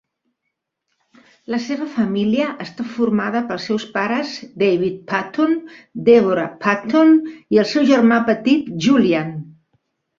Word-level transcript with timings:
La 1.55 1.59
seva 1.65 1.87
família 1.97 2.47
està 2.65 2.87
formada 2.95 3.43
pels 3.51 3.69
seus 3.71 3.87
pares 3.99 4.33
David 4.65 4.99
Patton, 5.15 5.55
Deborah 6.11 6.51
Patton 6.67 7.17
i 7.31 7.65
el 7.67 7.73
seu 7.77 7.91
germà 7.95 8.23
petit 8.35 8.77
Julian. 8.89 9.35